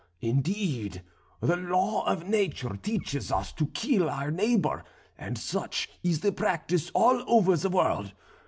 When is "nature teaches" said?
2.27-3.31